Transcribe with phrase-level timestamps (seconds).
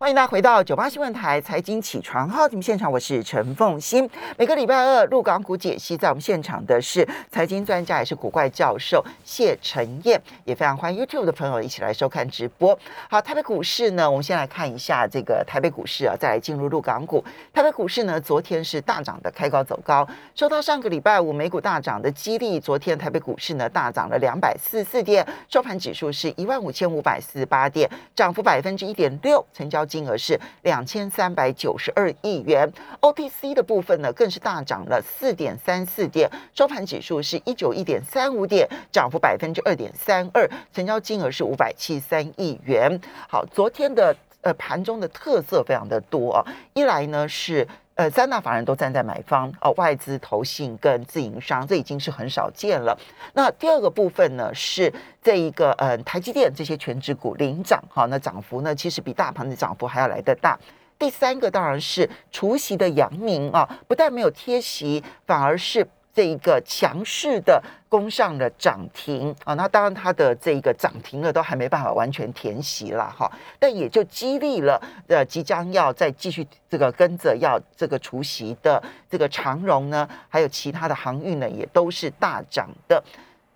[0.00, 4.08] 欢迎大家回到九八新闻台财经起床号节目现场，我是陈凤欣。
[4.38, 12.76] 每个礼拜二陆港股解析，在我们现场的是财经专家，也是古怪教授谢晨彦，也非常欢迎 YouTube 的朋友一起来收看直播。
[13.10, 17.22] 好，台北股市呢，我们先来看一下这个台北股市啊，再来进入陆港股。
[17.52, 27.86] 台北股市呢，昨天是大涨的，开高走高，受到上个礼拜五美股大涨的激励，昨天台北股市呢大涨了两百四十四点，收盘指数是一万五千五百四十八点，
[28.16, 29.86] 涨幅百分之一点六，成交。
[29.90, 43.00] 金额是两千三百九十二亿元，OTC 的部分呢，更是大涨了四点三四点，收盘指数是一九一点三五点，涨幅百分之二点三二，成交金额是五百七十三亿元。
[43.28, 47.66] 好，昨天的呃盘中的特色非常的多啊，一来呢是。
[48.00, 52.98] 呃，三大法人都站在买方哦，外资、投信跟自营商，这已经是很少见了。
[53.34, 54.90] 那第二个部分呢，是
[55.22, 60.58] 这一个呃，台积电这些全职股领涨，哈，那涨幅呢，其实比大盘的涨幅还要来得大。
[60.98, 65.86] 第三个当然是除夕的阳明啊，不但没有贴息，反而是。
[66.12, 83.02] 这一个强势的攻上了涨停啊，那当然它的这一个涨停了都还没办法完全填息了哈，但也就激励了呃即将要再继续这个跟着要这个除息的这个长荣呢，还有其他的航运呢也都是大涨的，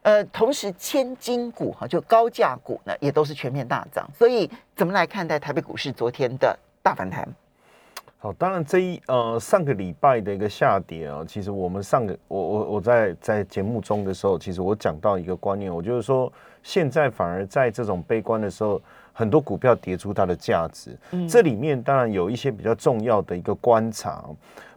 [0.02, 7.28] 呃，同时千金股哈就高价股呢也都是全面大涨，所以怎么来看待台北股市昨天的大反弹？
[8.24, 18.80] 好，当然这一呃上个礼拜的一个下跌啊，其实我们上个我我我在在节目中的时候，其实我讲到一个观念，我就是说现在反而在这种悲观的时候，
[19.12, 20.96] 很多股票跌出它的价值。
[21.10, 24.24] 嗯，这里面当然有一些比较重要的一个观察，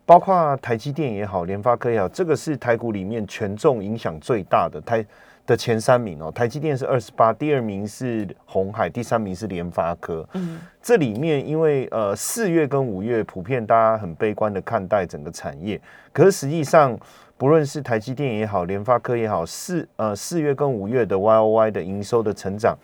[0.05, 5.05] 包括台积电也好，联发科也好，这个是台股里面权重影响最大的台。
[5.47, 10.27] 的前三名哦，台积电是二十八，第二名是鸿海，第三名是联发科。
[10.33, 15.79] 嗯，这里面因为呃四月跟五月普遍大家很悲观的看待整个产业，
[16.11, 16.99] 可是实际上
[17.37, 22.77] 不论是台积电也好，联发科也好，四呃四月跟五月的 YOY 的营收的成长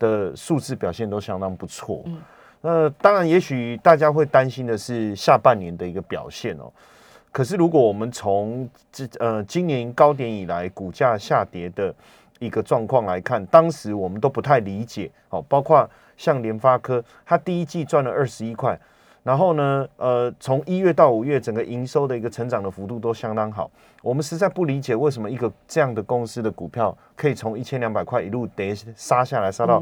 [0.00, 2.02] 的数字表现都相当不错。
[2.06, 2.18] 嗯，
[2.60, 6.72] 那当然也许大家会担心的是下半年的一个表现哦。
[7.32, 11.94] 可是，如果我们从这呃今年高点以来股价下跌的
[12.40, 15.40] 一个状况来看，当时我们都不太理解哦。
[15.48, 18.76] 包括像联发科，它第一季赚了二十一块，
[19.22, 23.70] 然后呢，呃，从一月到五月，整个营收的一个成长的幅度都相当好。
[24.02, 29.80] 我们实在不理解为什么一个这样的公司的股票可以从一千两百块一路跌杀下来，杀到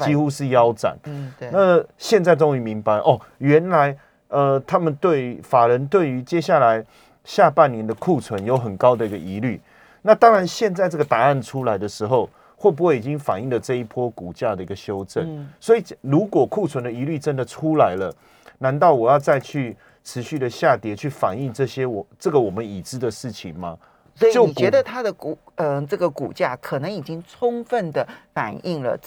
[0.00, 0.96] 几乎是腰斩。
[1.04, 1.50] 嗯，对。
[1.52, 3.94] 那现在终于明白哦，原来。
[4.34, 6.84] 呃，他们对法人对于接下来
[7.22, 9.60] 下半年的库存有很高的一个疑虑。
[10.02, 15.24] 那当然，现在这个答案出来的时候，会不会已经反映了这一波股价的一个修正？
[15.24, 18.12] 嗯、所以，如果库存的疑虑真的出来了，
[18.58, 23.78] 难道我要再去持续的下跌去反映这些我这个我们已知的事情吗？
[24.16, 28.98] 所以，你觉得它的股嗯、呃，这个股价可能已经充分的反映了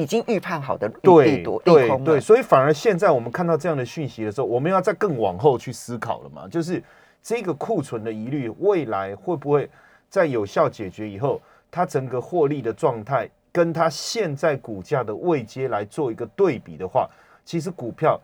[0.00, 6.48] 已经预判好的利多对对对，所以反而现在我们看到这样的讯息的时候，我们要再更往后去思考了嘛？
[6.48, 6.82] 就是
[7.22, 9.68] 这个库存的疑虑，未来会不会
[10.08, 11.40] 在有效解决以后，
[11.70, 17.08] 它整个获利的状态跟它现在股价的位阶来做一个对比的话，
[17.44, 18.20] 其实股票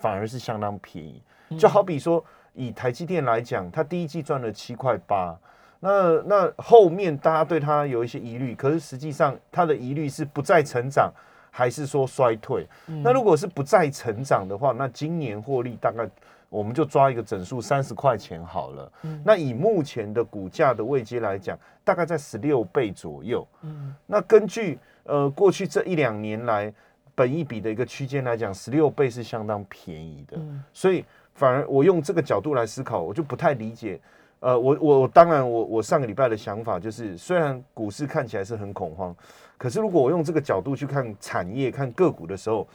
[0.00, 1.22] 反而是相当便宜。
[1.58, 2.24] 就好比说
[2.54, 5.36] 以台积电来讲，它第一季赚了七块八。
[5.84, 11.12] 那那后面大家对它有一些疑虑，可是实际上它的疑虑是不再成长，
[11.50, 12.66] 还是说衰退？
[12.86, 16.08] 嗯、那如果是不再成长的话，那今年获利大概
[16.48, 18.92] 我们就抓一个整数三十块钱好了。
[19.02, 23.46] 嗯、那以目前的股价的位阶来讲，大概在十六倍左右。
[23.60, 26.72] 嗯、那根据呃过去这一两年来
[27.14, 30.38] 本一比的一个区间来讲，十六倍是相当便宜的。
[30.38, 34.00] 嗯、所以反而我用这个角度来思考，我就不太理解。
[34.44, 39.16] 呃，我我当然我我上个礼拜的想法就是，虽然股市看起来是很恐慌，
[39.56, 42.68] 可是如果我用这个角度去看产业、看个股的时候，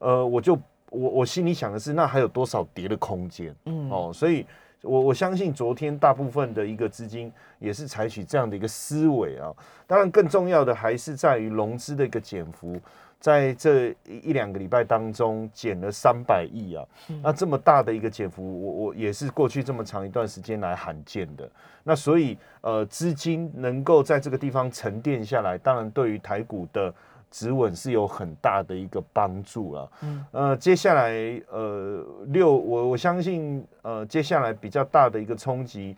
[0.00, 0.54] 呃，我就
[0.90, 3.56] 我我心里想的是，那还有多少跌的空间？
[3.64, 4.44] 嗯，哦，所以
[4.82, 9.50] 我我相信昨天大部分的一个资金也是采取这样的一个思维啊。
[9.86, 12.78] 当然，更重要的还是在于融资的一个减幅。
[13.24, 16.84] 在这一两个礼拜当中减了三百亿啊，
[17.22, 21.50] 那这么大的一个减幅，我我也是过去这么长一段时间来罕见的。
[21.82, 26.92] 那所以呃，资金能够在这个地方沉淀下来，当然对于台股的
[27.30, 29.92] 止稳是有很大的一个帮助了。
[30.02, 31.10] 嗯，呃，接下来
[31.50, 35.96] 呃六，我我相信呃接下来比较大的一个冲击。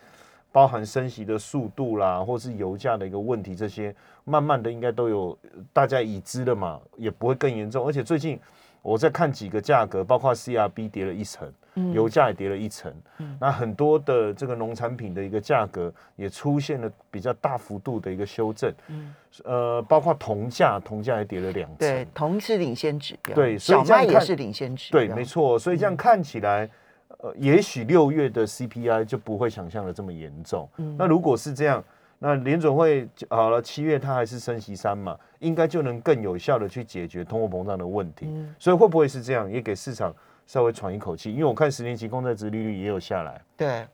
[0.57, 3.95] 包含升息的速度啦，或是油价的一个问题，这些
[4.25, 5.39] 慢慢的应该都有
[5.71, 7.87] 大家已知的嘛，也不会更严重。
[7.87, 8.41] 而且最近
[8.81, 19.15] 我在看几个价格，包括 CRB 跌了一成，嗯、油价也跌了一成，嗯、那很多的这个农产品的一个价格也出现了比较大幅度的一个修正，嗯、
[19.45, 26.71] 呃，包括铜价，铜价也跌了两成，对，铜是领先指标，对，小麦也是领先指标，对，没错，所以这样看起来，嗯、
[27.19, 31.83] 呃，也许六月的 CPI 就不会想象的这么严重，嗯、那如果是这样。
[32.19, 38.25] 那联准会好了，七月它还是升息三嘛，应该就能更有效的去解决通货膨胀的问题。
[38.31, 40.15] 嗯、所以会不会是这样，也给市场
[40.47, 41.31] 稍微喘一口气？
[41.31, 43.39] 因为我看十年期公债殖利率也有下来。
[43.55, 43.87] 对，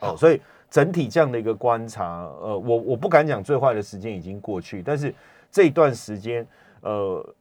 [0.00, 0.40] 哦，所以
[0.70, 5.14] 整体这样的一个观察，呃，我我不敢讲最坏的时间已经过去，但是
[5.52, 6.46] 这一段时间，
[6.80, 7.35] 呃。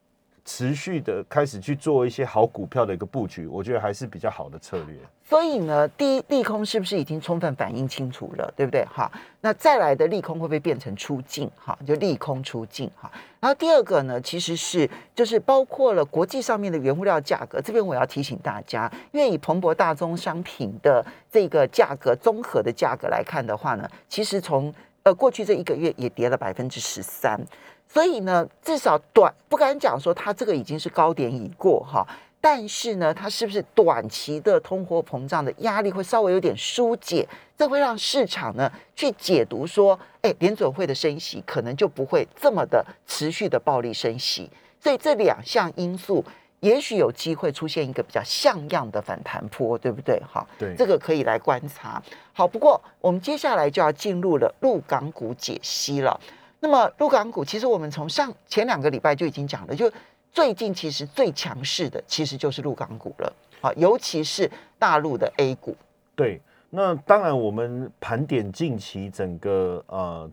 [0.45, 4.95] 持续的开始去做一些好股票的一个布局，我觉得还是比较好的策略。
[5.27, 8.85] 所以呢，第一利空是不是已经充分反映清楚了，对不对？
[8.85, 9.11] 哈，
[9.41, 11.49] 那再来的利空会不会变成出境？
[11.57, 13.11] 哈，就利空出境哈。
[13.39, 17.59] 然后第二个呢，其实是就是包括了国际上面的原物料价格。
[17.59, 24.71] 这边我要提醒大家，因为以蓬勃大宗商品的这个价格综合的价格来看的话呢，其实从
[25.01, 27.43] 呃过去这一个月也跌了百分之十三。
[27.95, 32.05] 所以呢，至少短不敢讲说它这个已经是高点已过哈，
[32.41, 37.25] 但是呢，它是不是短期的通货膨胀的压力会稍微有点疏解？
[37.55, 44.51] 这会让市场呢去解读说，哎，联准会的升息可能就不会这么的持续的暴力升息。
[44.77, 46.21] 所以这两项因素，
[46.59, 50.21] 也许有机会出现一个比较像样的反弹坡，对不对？
[50.29, 52.03] 哈，对，这个可以来观察。
[52.33, 56.19] 好，不过我们接下来就要进入了陆港股解析了。
[56.65, 59.89] 那么陆港股，其实我们从上前两个礼拜就已经讲了，就
[60.31, 63.31] 最近其实最强势的其实就是陆港股了
[63.61, 65.77] 啊，尤其是大陆的 A 股。
[66.15, 66.41] 对，
[66.71, 70.27] 那当然我们盘点近期整个呃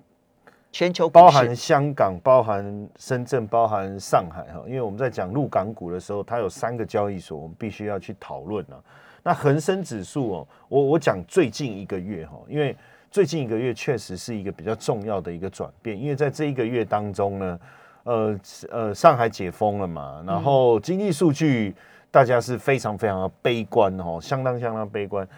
[0.73, 8.81] 全球，包含香港、包含深圳、包含上海哈，因为我们在讲陆港股的时候，它有三个交易所，我们必须要去讨论啊。
[9.23, 12.75] 那恒生指数哦，我我讲最近一个月哈，因为。
[13.13, 17.61] 最近一个月确实是一个比较重要的一个转变，因为在这一个月当中呢，
[18.05, 21.75] 呃呃，上海解封了嘛，然后经济数据
[22.11, 25.29] 大家是非常非常的悲观哦，相当相当悲观。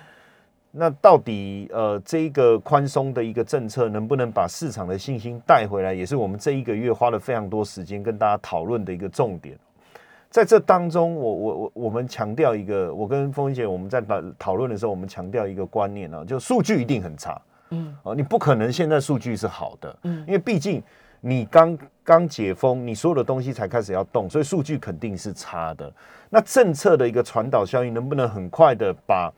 [0.71, 9.59] 那到底呃这一个宽松的一个政策能不能把市场的信心带回来，也是我们这一个月花了非常多时间跟大家讨论的一个重点。
[10.31, 17.41] 在这当中，我我我我们强调一个，我跟风姐我们在讨讨论的时候，我们强调一个观念啊，就数据一定很差。
[17.75, 20.83] 嗯，哦，你不可能现在数据是好的，嗯，因为毕竟
[21.21, 25.93] 你刚刚解封，你所有的东西才开始要动，所以数据肯定是差的。
[26.31, 29.33] 那政策的一个传导效应能不能很快的把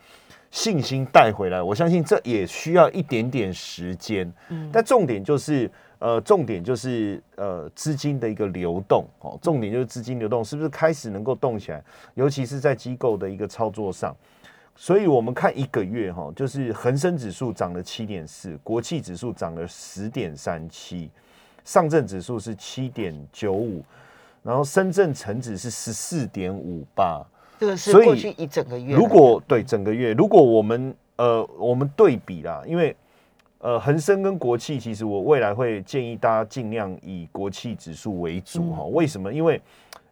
[0.51, 1.63] 信心带回来？
[1.63, 4.33] 我相信这也需要一点点时间。
[4.49, 11.83] 嗯，但重点就是，呃，重点就是呃资金的一个流动，哦，重点就是资金流动是不是开始能够动起来？
[12.15, 14.17] 尤其是在机构的一个操作上。
[14.79, 21.11] 所以，我们看一个月哈，就是恒生指数涨了七点四，国企指数涨了十点三七，
[21.65, 23.83] 上证指数是七点九五，
[24.43, 27.25] 然后深圳成指是十四点五八。
[27.59, 28.95] 这个是过去一整个月。
[28.95, 32.95] 如果对整个月，如果我们呃我们对比啦，因为
[33.61, 38.85] 呃恒生跟国企，其实我未来会建议大家尽量以国企指数为主哈。
[38.85, 39.33] 为什么？
[39.33, 39.59] 因为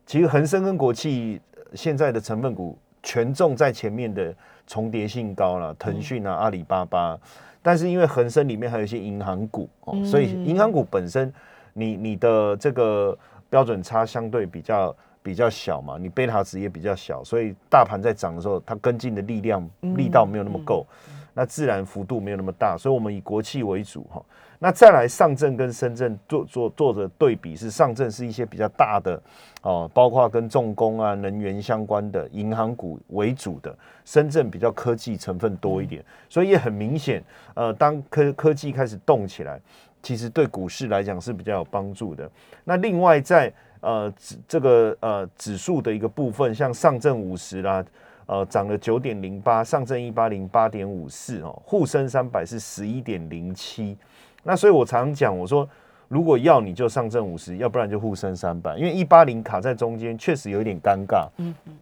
[0.06, 1.38] 其实恒生跟国企
[1.74, 4.34] 现在的成分股权重在前面的。
[4.66, 7.18] 重叠性高了，腾讯啊、阿里巴巴，
[7.62, 11.32] 但是因为恒生里面还有一些银行股哦，所以银行股本身
[11.72, 13.16] 你你的这个
[13.50, 20.86] 标准差相对比较比较小嘛，你贝塔值也比较小，所以大盘在涨的时候，它跟进的力量力道没有那么够，
[21.32, 24.22] 那自然幅度没有那么大，所以我们以国企为主哈。
[24.58, 29.20] 那再来上证跟深圳做做做的对比是，上证是一些比较大的
[29.62, 37.22] 哦，包括跟重工啊、能源相关的银行股为主的，深圳比较科技成分多一点，所以也很明显，
[37.54, 39.60] 呃，当科科技开始动起来，
[40.02, 42.30] 其实对股市来讲是比较有帮助的。
[42.64, 47.84] 那另外在呃指这个呃指数的一个部分，像上证五十啦，
[48.26, 53.96] 呃涨了九点零八，上证一八零八点五四哦，沪深三百是十一点零七。
[54.42, 55.68] 那所以，我常讲，我说，
[56.08, 61.26] 如果要你就上证五十，要不然就沪深三百，因为一八零卡在中间，确实有一点尴尬。
[61.38, 61.72] 嗯嗯，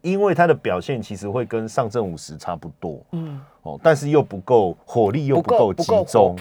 [0.00, 2.98] 因为它的表现其实会跟上证五十差不多。
[3.12, 6.34] 嗯，哦，但是又不够火力，又不够集中。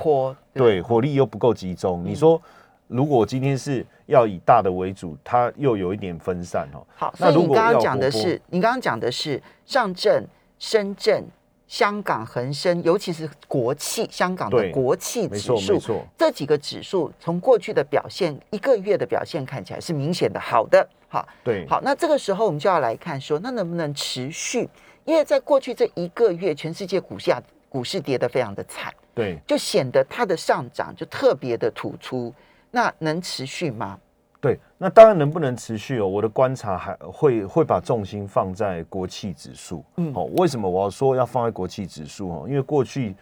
[0.53, 2.01] 对，火力又不够集中。
[2.05, 2.41] 你说，
[2.87, 6.85] 如果今天是要以大的为主，它又有一点分散哦。
[6.95, 10.25] 好，那如果你刚刚讲的是，你刚刚讲的是上证、
[10.59, 11.23] 深圳。
[11.67, 20.87] 香港恒生，尤其是国企，香港的国企指数，这几个指数从过去的表现，一个月的表现看起来是明显的好的。
[21.07, 21.27] 好。
[21.43, 24.69] 对，好，那这个时候我们就要来看说，那能不能持续？
[25.05, 32.31] 因为在过去这一个月，全世界股价股市跌得非常的惨，对，就显得它的上涨就特别的突出。
[32.71, 33.99] 那能持续吗？
[34.41, 36.07] 对，那当然能不能持续哦？
[36.07, 39.83] 我的观察还会会把重心放在国企指数。
[39.97, 42.29] 嗯，哦，为什么我要说要放在国企指数？
[42.29, 43.15] 哦，因为过去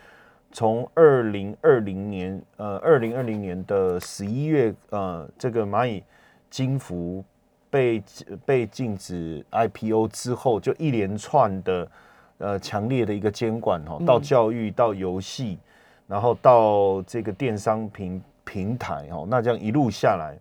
[0.52, 6.04] 从二零二零年，呃，二零二零年的十一月，呃，这个蚂蚁
[6.50, 7.24] 金服
[7.70, 8.04] 被
[8.46, 11.92] 被禁止 IPO 之后，就一连串的
[12.40, 15.58] 呃强烈的一个监管哦，到教育到游戏，
[16.06, 18.22] 然后到这个电商平
[18.54, 20.38] 平台哦，那这样一路下来。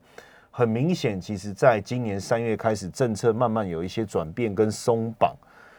[0.51, 5.35] 很明显，其实在今年三月开始，政策慢慢有一些转变跟松绑。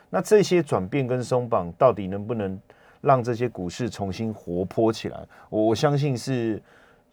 [0.10, 2.60] 那这些转变跟松绑，到底能不能
[3.02, 5.20] 让这些股市重新活泼起来？
[5.52, 6.60] 我我相信是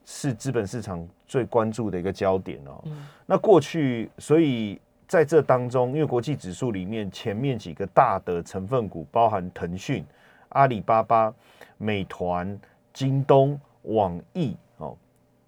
[0.06, 2.82] 是资本市场最关注的一个焦点哦。
[3.26, 10.02] 那过去，所以在这当中，因为国际指数里面前面几个大的成分股，包含腾讯、
[10.48, 11.30] 阿里巴巴、
[11.76, 12.58] 美团、
[12.94, 14.56] 京东、网易。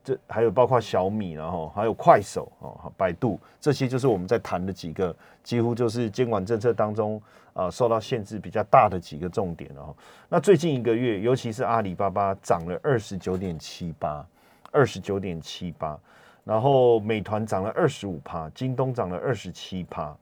[0.04, 7.22] 这还有包括小米，然后还有快手哦，百度这些就是我们在谈的几个，几乎就是监管政策当中
[7.54, 9.94] 啊受到限制比较大的几个重点哦。
[10.28, 14.26] 那最近一个月，尤其是阿里巴巴涨了二十九点七八，
[14.72, 15.96] 二十九点七八，
[16.42, 20.16] 然后美团涨了二十五趴，京东涨了二十七趴，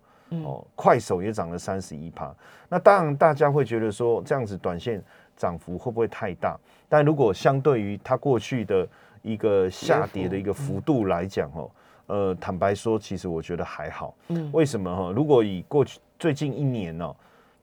[0.44, 2.34] 哦，快手也涨了三十一趴。
[2.68, 5.02] 那当然大家会觉得说这样子短线
[5.36, 6.58] 涨幅会不会太大？
[6.86, 8.86] 但如果相对于它过去的
[9.22, 11.70] 一个下跌的一个幅度来讲，哦，
[12.06, 14.14] 呃，坦白说，其实我觉得还好。
[14.28, 15.12] 嗯，为什么哈？
[15.12, 17.14] 如果以过去最近一年哦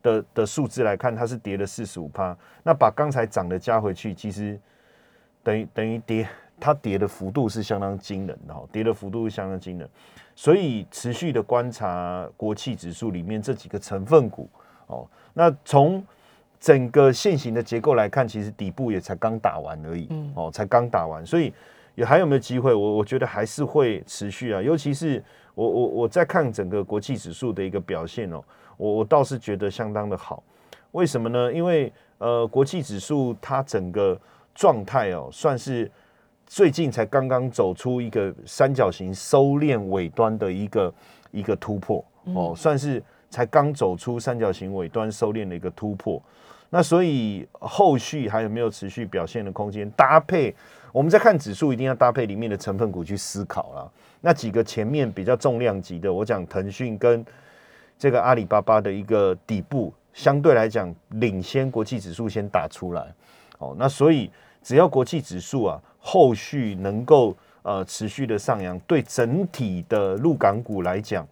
[0.02, 4.60] 的的数字来看，它是跌了四十五趴，那把刚才涨的加回去，其实
[5.44, 6.28] 等于等于跌，
[6.60, 9.90] 它跌的幅度是相当惊人的哈，跌的幅度是相当惊人。
[10.36, 14.50] 所以持续的观察国企指数里面这几个成分股
[14.88, 16.06] 哦，那从。
[16.60, 21.54] 整个现行的结构来看，其实底部也才刚打完而已，嗯、哦，才刚打完，所以
[21.96, 22.74] 也还有没有机会？
[22.74, 25.24] 我我觉得还是会持续啊，尤其是
[25.56, 28.44] 我我我在看整个国际指数的一个表现哦，
[28.78, 30.44] 我我倒是觉得相当的好。
[30.92, 31.54] 为什么呢？
[31.54, 34.20] 因为呃，国际指数它整个
[34.56, 35.92] 状态哦，算是
[36.48, 40.94] 最近才刚刚走出一个三角形收敛尾端的一个
[41.32, 46.22] 一个突破哦，算是才刚走出三角形尾端收敛的一个突破。
[46.70, 49.90] 那所以后续还有没有持续表现的空间？
[49.92, 50.54] 搭配
[50.92, 53.90] 我们在看指数，一定要搭配里面的成分股去思考啦。
[54.20, 57.26] 那几个前面比较重量级的，我讲腾讯跟
[57.98, 63.14] 这个阿里巴巴的一个底部，相对来讲领先国际指数先打出来。
[63.60, 64.30] 哦，那所以
[64.62, 71.26] 只要国际指数啊后续能够呃持续的上扬，对整体的陆港股来讲，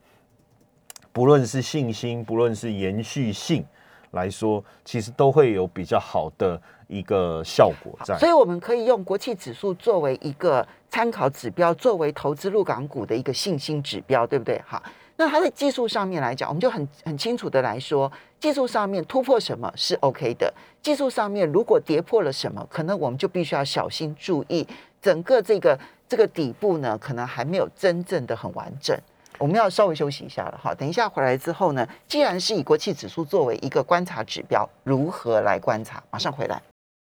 [1.16, 3.66] 不论是信心，不论是延续性。
[4.12, 14.62] 来说，其实都会有比较好的一个效果在，所以我们可以用国企指数作为一个参考指标，作为投资陆港股的一个信心指标，对不对？
[14.66, 14.84] 好，
[15.16, 24.68] 那它在技术上面来讲，我们就很很清楚的来说，技术上面突破什么是 OK 的，技术上面如果跌破了什么，可能我们就必须要小心注意，
[25.02, 25.80] 整个这个
[26.10, 28.98] 这个底部呢，可能还没有真正的很完整。
[29.38, 36.02] 我们要稍微休息一下了哈，等一下回来之后呢，既然是以国企指数作为一个观察指标，如何来观察？
[36.10, 36.62] 马上回来，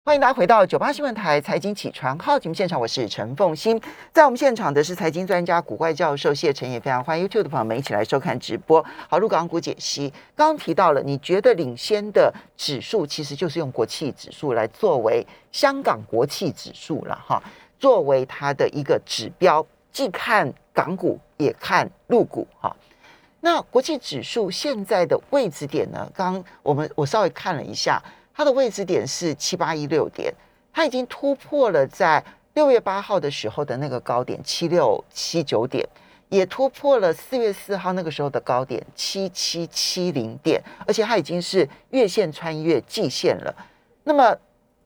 [0.04, 3.80] 欢迎大家回到九八新闻台财经起床号节目现场，我是陈凤馨，
[4.12, 8.84] 在我们现场的是财经专家古怪教授谢晨，也非常欢迎 YouTube 的朋友们一起来收看直播。
[9.10, 17.42] 好，入港股解析，刚刚提到了，你觉得领先的指数其实就是用国企指数来作为香港国企指数了哈，
[17.80, 19.66] 作为它的一个指标。
[19.90, 22.76] 既看港股也看入股哈，
[23.42, 26.10] 那国际指数现在的位置点呢？
[26.14, 28.02] 刚我们我稍微看了一下，
[28.34, 30.34] 它的位置点是七八一六点，
[30.74, 32.24] 它已经突破了在
[32.56, 35.88] 六月八号的时候的那个高点七六七九点，
[36.30, 43.56] 也突破了四月四号那个时候的高点七七七零点，而且它已经是月线穿越季线了。
[44.04, 44.36] 那么，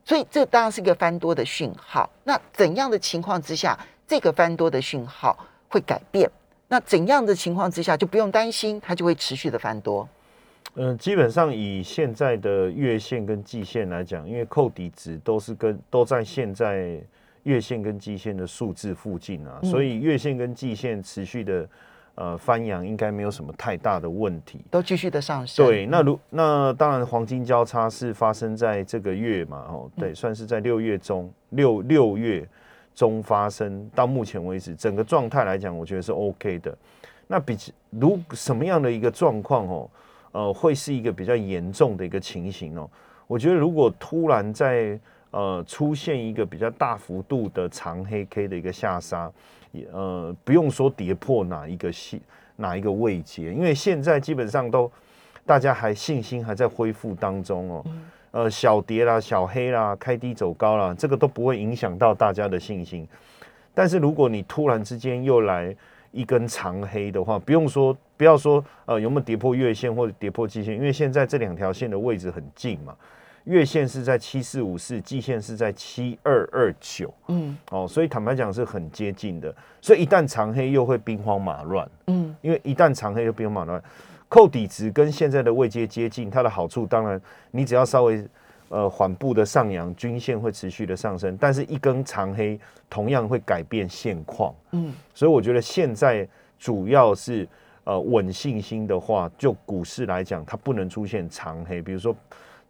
[0.03, 2.10] 所以这当然是一个翻多的讯号。
[2.25, 3.79] 那怎样的情况之下？
[4.08, 5.38] 这个翻多的讯号
[5.70, 6.29] 会改变，
[6.72, 10.08] 那怎样的情况之下就不用担心，它就会持续的翻多。
[10.75, 16.98] 嗯、呃，基本上以现在的月线跟季线来讲，因为扣底值都是跟都在现在
[17.44, 21.70] 月线跟季线的数字附近啊，嗯、所以月线跟季线持续的
[22.16, 25.66] 呃翻扬，应该没有什么太大的问题，都继续的上升。
[25.66, 32.48] 对，那如那当然黄金交叉是发生在这个月嘛，哦，对，嗯、算是在六月中六六月。
[32.93, 36.77] 中发生到目前为止，整个状态来讲，我觉得是 OK 的。
[37.27, 37.57] 那比
[37.89, 39.89] 如什么样的一个状况哦，
[40.33, 42.89] 呃，会是一个比较严重的一个情形哦。
[43.25, 45.00] 我觉得如果突然在
[45.31, 49.31] 呃出现一个比较大幅度的长黑 K 的一个下杀，
[49.93, 52.21] 呃不用说跌破哪一个系
[52.57, 54.91] 哪一个位阶，因为现在基本上都
[55.45, 57.86] 大家还信心还在恢复当中哦。
[58.31, 63.05] 呃，小跌啦、小黑啦、开低走高啦，这个都不会影响到大家的信心。
[63.73, 65.75] 但是如果你突然之间又来
[66.11, 72.95] 一根长黑的话，不用说，不要说呃有没有跌破月线或者跌破季线，因为现在这两条线的位置很近嘛，
[73.43, 79.53] 月线是在七四五四，季线是在七二二九，嗯，哦，所以坦白讲是很接近的。
[79.81, 83.83] 所以一旦长黑又会兵荒马乱，嗯，因为一旦长黑又兵荒马乱。
[84.31, 87.21] 扣底值跟现在的位阶接近，它的好处当然，
[87.51, 88.25] 你只要稍微
[88.69, 92.57] 呃缓步的上扬，均线会持续的上升，但是一根长黑
[92.89, 94.55] 同样会改变现况。
[94.71, 96.25] 嗯，所以我觉得现在
[96.57, 97.45] 主要是
[97.83, 102.15] 呃稳信心的话，就股市来讲，它不能出现长黑，比如说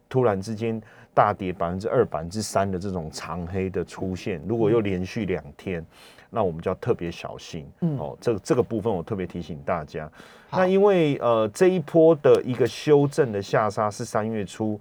[0.08, 0.82] 突然之间
[1.14, 5.86] 大跌百分之二、百分之三的这种长黑的出现，如果又连续两天。
[6.34, 10.10] 那我们就要特别小心，嗯，哦，这个这个部分我特别提醒大家。
[10.52, 14.78] 那因为呃这一波的一个修正的下杀是三月初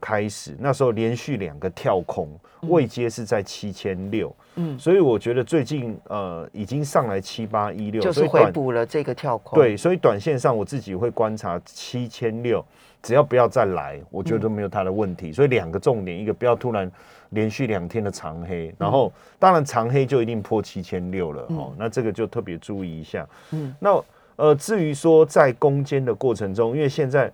[0.00, 2.28] 开始，那时候连续两个跳空，
[2.62, 9.58] 位阶是在七千六，嗯，所以我觉得最近呃已经上来七八一六，就是回补了这个跳空。
[9.58, 12.64] 对，所以短线上我自己会观察七千六，
[13.02, 15.32] 只要不要再来，我觉得都没有它的问题。
[15.32, 16.90] 所以两个重点，一个不要突然。
[17.32, 23.24] 连续两天的长黑，然后当然长黑就一定破七千六了哦，那这个就特别注意一下。
[23.52, 24.02] 嗯，那
[24.40, 27.30] 呃，至于说在攻坚的过程中，因为现在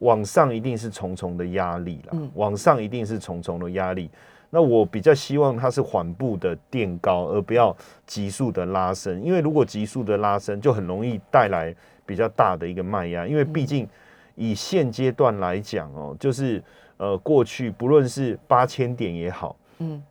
[0.00, 4.10] 往上一定是重重的压力了，往上一定是重重的压力。
[4.50, 7.74] 那我比较希望它是缓步的垫高，而不要
[8.06, 11.74] 急速的拉升，因为如果急速的拉升，就很容易带来
[12.04, 13.26] 比较大的一个卖压。
[13.26, 13.88] 因为毕竟
[14.34, 16.62] 以现阶段来讲哦，就是。
[17.00, 20.02] 呃，过去不论是八千点也好，嗯，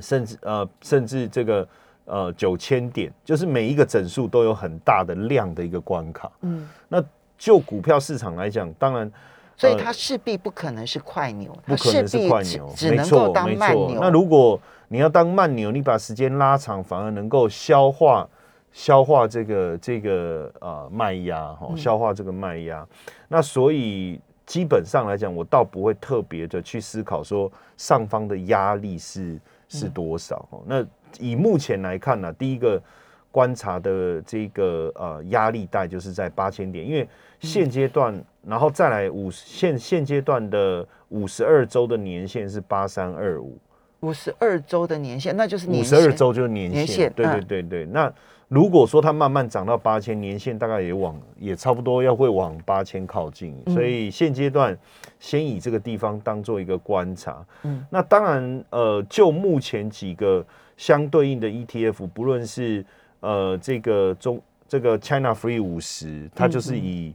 [0.00, 1.68] 甚至呃，甚至这个
[2.08, 7.02] 呃九千点，就是每一个整数都有很大的量的一个关卡，嗯，那
[7.36, 9.12] 就股票市场来讲，当然，呃、
[9.56, 13.98] 所以它势必不可能是快牛，不可能是快牛，只能够当慢牛。
[14.00, 18.28] 那如果你要当慢牛，你把时间拉长，反而能够消化
[18.72, 24.20] 消化这个这个呃卖压哈，消化这个卖压，嗯、那所以。
[24.48, 30.48] 基本上来讲，我倒不会特别的去思考说上方的压力是是多少。
[30.52, 30.86] 嗯、那
[31.18, 32.82] 以目前来看呢、啊，第一个
[33.30, 37.08] 观察的这个呃压力带就是在八千点，因为
[37.40, 43.58] 现阶段，嗯、然后再来五现现阶段的五十二周的年限是八三二五，
[44.00, 48.12] 五十二周的年限，那就是五十二周就是年限，对对对对，嗯、那。
[48.50, 54.74] 如果说它慢慢涨到八千，年线大概也往也差不多要会往八千靠近，所以现阶段
[55.20, 57.44] 先以这个地方当做一个观察。
[57.64, 60.42] 嗯，那当然，呃，就目前几个
[60.78, 62.82] 相对应的 ETF，不论是
[63.20, 67.14] 呃这个中这个 China Free 五十，它就是以。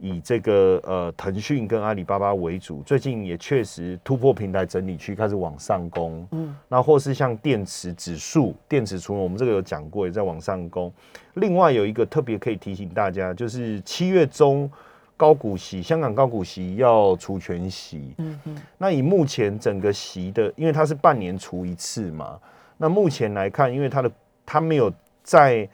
[0.00, 6.24] 以这个呃腾讯跟阿里巴巴为主，最近也确实突破平台整理区，开始往上攻。
[6.30, 10.92] 嗯，那或是像电池指数、电池除了我们这个有讲过，也在往上攻。
[11.34, 14.70] 另外有一个特别可以提醒大家，就是七月中
[15.16, 18.14] 高股息，香港高股息要除权息。
[18.18, 22.38] 嗯嗯，那以目前整个息的，因为它是半年除一次嘛，
[22.78, 24.10] 那目前来看，因为它的
[24.46, 24.90] 它没有
[25.22, 25.68] 在。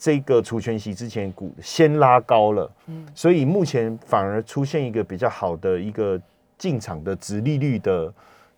[0.00, 6.16] 这个除权息之前股先拉高了，嗯，所以目前反而出现一个比较好的一个
[6.56, 8.14] 进场的值利率的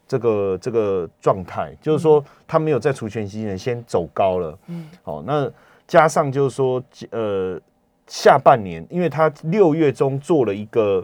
[0.06, 5.50] 这个这个状态，就是说它没有在除权息前先走高了，嗯，好，那
[5.86, 7.58] 加上就是说呃
[8.06, 11.02] 下半年，因为它六月中做了一个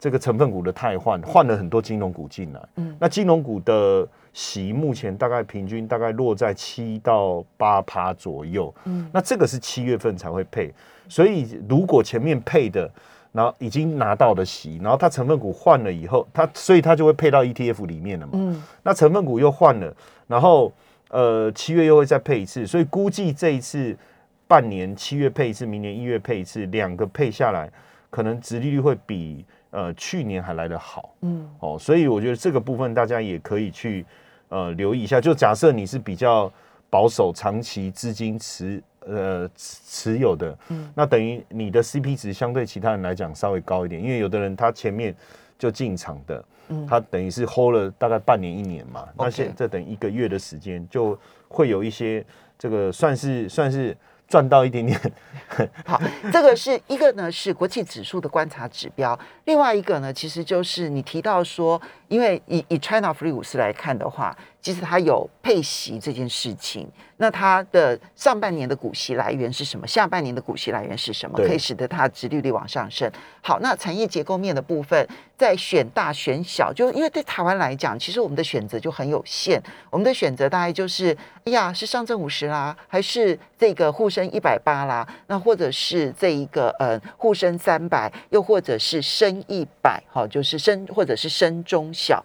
[0.00, 4.08] 这个成分股的汰换，换了很多金融股进来，嗯，那金融股的。
[4.32, 10.72] 息目前大概平均大概落在七到八趴左右，嗯，那这个是七月份才会配，
[11.08, 12.88] 所以如果前面配的，
[13.32, 19.92] 然后已经拿到的息，然后它成分股换了以后，它所以它就会配到 ETF 里面了嘛，嗯，那成分股又换了，
[20.28, 20.72] 然后
[21.08, 23.98] 呃七月又会再配一次，所以估计这一次
[24.46, 27.68] 半年七月配一次，明年一月配一次，两个配下来，
[28.10, 29.44] 可能殖利率会比。
[29.70, 34.04] 呃，去年还来得好，嗯，哦，所以我觉得这个部分大家也可以去
[34.48, 35.20] 呃留意一下。
[35.20, 36.52] 就假设你是比较
[36.88, 45.14] 保守、长期资金持呃持有的，嗯，那等于你的 CP 值相对其他人来讲稍微高一点，因为有的人他前面
[45.56, 51.16] 就进场的，嗯，他等于是 hold 了大概半年一年嘛，嗯，那现在等一个月的时间就
[51.48, 52.24] 会有一些
[52.58, 53.96] 这个算是算是
[54.30, 54.98] 赚到一点点。
[55.84, 56.00] 好，
[56.32, 66.88] 这个是一个呢，是国际指数的观察指标；另外一个呢，其实就是你提到说，因为以以 China Free 五十来看的话，其实它有配息这件事情。
[67.16, 69.86] 那它的上半年的股息来源是什么？
[69.86, 71.36] 下半年的股息来源是什么？
[71.36, 73.10] 可以使得它的殖利率往上升。
[73.42, 79.62] 好，那产业结构面的部分，在选大选小，就因为对台湾来讲，其实我们的选择就很有限。
[79.90, 85.06] 我们的选择大概就是，哎呀，是上证五十啦，还是这个沪深一百八啦？
[85.26, 92.24] 那或者是这一个呃沪深三百，又或者是深一百，好，就是深或者是深中小，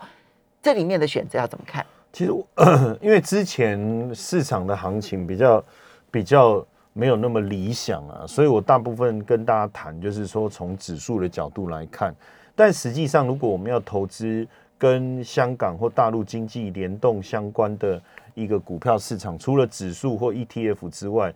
[0.62, 1.86] 这里面的选择要怎么看？
[2.16, 2.32] 其实，
[3.02, 5.64] 因为之前市场的行情比较
[6.10, 12.16] 比较没有那么理想啊，所以我大部分跟大家谈，就是说从指数的角度来看。
[12.56, 14.48] 但实际上，如果我们要投资
[14.78, 18.02] 跟香港或大陆经济联动相关的
[18.34, 21.34] 一个股票市场，除了指数或 ETF 之外，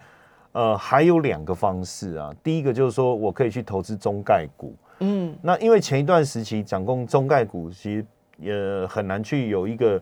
[0.53, 2.33] 呃，还有两个方式啊。
[2.41, 8.05] 第一个就是说我可以去投资中概股，嗯，那因为前一段时期讲过中概股，其实
[8.37, 8.55] 也
[8.87, 10.01] 很难去有一个。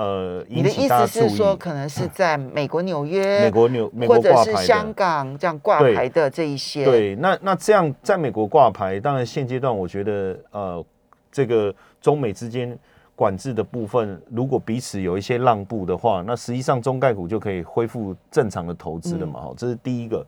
[0.00, 6.86] 呃，你的意思是说，可能是在美国纽约、美国纽、或者是香港这样挂牌的这一些。
[6.86, 10.82] 对，那那这样在美国挂牌，当然现阶段我觉得，呃，
[11.30, 12.74] 这个中美之间
[13.14, 19.40] 管制的部分，如果彼此有一些让步的话，那实际上中概股就可以恢复正常的投资了嘛。
[19.42, 20.26] 好、嗯，这是第一个。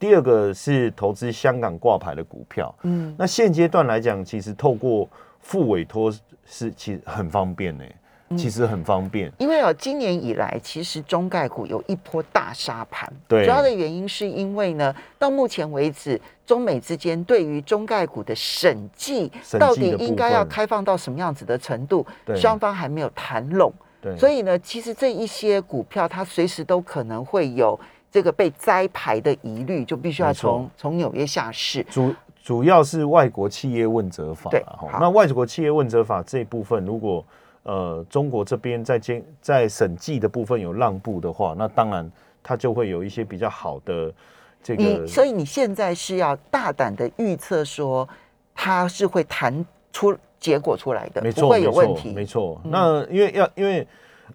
[0.00, 2.74] 第二个是投资香港挂牌的股票。
[2.82, 5.08] 嗯，那现阶段来讲，其实透过
[5.38, 6.12] 副委托
[6.44, 7.96] 是其实很方便呢、欸。
[8.36, 27.78] 其实很方便，因为哦，今年以来其实中概股有一波大杀盘，对，主要的原因是因为呢，到目前为止，中美之间对于中概股的审计到底应该要开放到什么样子的程度，双方还没有谈拢，对，所以呢，其实这一些股票它随时都可能会有
[28.10, 31.82] 这个被摘牌的疑虑，就必须要从从纽约下市。
[31.84, 34.64] 主主要是外国企业问责法，对，
[35.00, 37.24] 那外国企业问责法这一部分如果。
[37.64, 42.10] 呃，中国这边在监在审计的部分有让步的话，那当然
[42.42, 44.12] 它就会有一些比较好的
[44.60, 45.06] 这个。
[45.06, 48.08] 所以你现在是要大胆的预测说，
[48.52, 52.12] 它是会谈出结果出来的，没错，不会有问题。
[52.12, 53.86] 没错，那因为要因为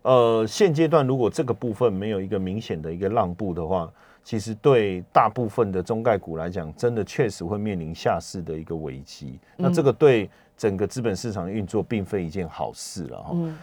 [0.03, 3.91] 呃现阶段如果这个部分没有一个明显的一个让步的话，
[4.23, 9.37] 其实对大部分的中概股来讲，真的确实会面临下市的一个危机。
[9.57, 10.29] 那这个对。
[10.57, 13.29] 整个资本市场运作并非一件好事了哈。
[13.33, 13.57] 嗯、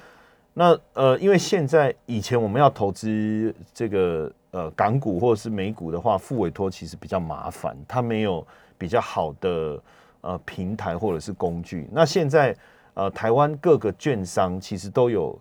[0.52, 8.46] 那呃，因为现在以前我们要投资这个呃港股或者是美股的话，付委托其实比较麻烦，它没有
[8.78, 9.82] 比较好的
[10.20, 11.88] 呃平台或者是工具。
[11.90, 12.56] 那现在
[12.94, 15.36] 呃台湾各个券商其实都有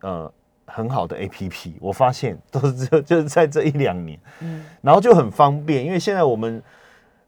[0.00, 0.32] 呃
[0.66, 6.60] 很好的 APP，我发现都是就就是在这一两年，嗯，然后就很方便，因为现在我们。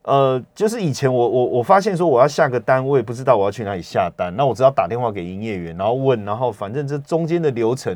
[0.08, 7.94] 呃，就是以前我我我发现说我要下个单，我也不知道我要去哪里下单，那我只要打电话给营业员，然后问，然后反正这中间的流程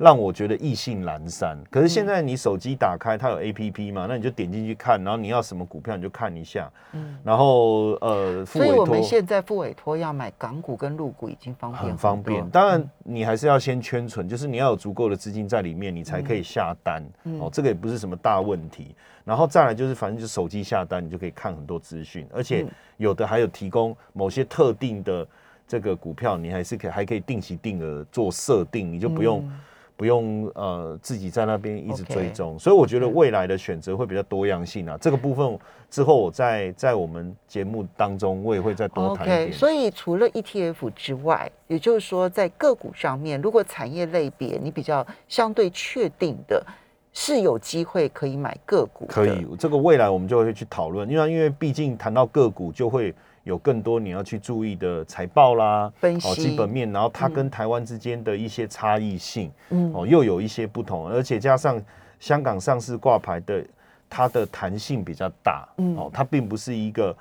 [0.00, 1.58] 让我觉得意兴阑珊。
[1.70, 12.48] 可是现在你手机打开，它有 APP 嘛，那你就点进去看，然后你要什么股票你就看一下，嗯，然后呃，所以我们现在付委托要买港股跟陆股已经方便很很方便。
[12.48, 17.02] 当然你还是要先圈存，就是你要有足够的资金在里面，你才可以下单。
[17.38, 18.96] 哦，这个也不是什么大问题。
[19.22, 25.28] 然后再来就是，反正就是手机下单，你就可以看很多资讯，而且有的还有提供某些特定的
[25.68, 29.60] 这个股票，你还是可以还可以定期定额做设定，你就不用、嗯、
[30.00, 32.58] 不用呃自己在那边一直追踪。
[32.58, 34.96] 所以我觉得未来的选择会比较多样性啊。
[34.98, 35.58] 这个部分
[35.90, 39.50] 之后我在在我们节目当中我也会再多谈一点。
[39.50, 46.64] Okay, 所以除了 ETF 之外，也就是说在个股上面，如果产业类别你比较相对确定的。
[47.12, 53.12] 是有机会可以买个股，可以，这个未来我们就会去讨论，因为因为毕竟谈到个股，就会
[53.44, 61.82] 有更多你要去注意的财报啦，分析、哦、基本面，然后它跟台湾之间的一些差异性，嗯，哦，又有一些不同，而且加上
[62.18, 63.64] 香港上市挂牌的，
[64.08, 67.16] 它的弹性比较大，嗯，哦，它并不是一个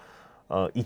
[0.48, 0.86] 呃一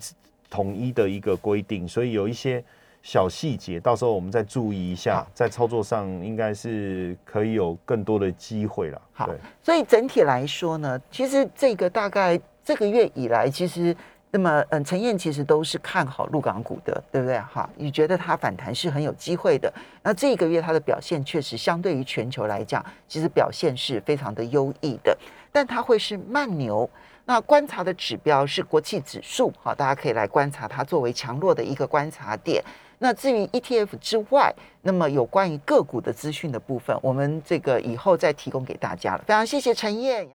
[0.50, 2.64] 统一的一个规定，所以有一些。
[3.06, 9.02] 小细节，到时候我们再注意一下，在操作上应该是可以有更多的机会了。
[9.12, 9.30] 好，
[9.62, 13.94] 所以整体来说呢，其实这个大概这个月以来，其实
[14.36, 17.40] 那么嗯，陈燕其实都是看好陆港股的，对不对？
[17.40, 19.72] 哈，你觉得它反弹是很有机会的。
[20.02, 25.16] 那这个月它的表现确实相对于全球来讲，其实表现是非常的优异的，
[25.52, 26.90] 但它会是慢牛。
[27.26, 32.64] 那观察的指标是国际指数，好，大家可以来观察它作为强弱的一个观察点。
[32.98, 39.24] 那至于 ETF 之外，那么有关于个股的资讯的部分，我们这个以后再提供给大家了。
[39.28, 40.28] 非常谢谢陈燕。